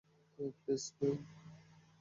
[0.59, 1.17] Please, ma'am.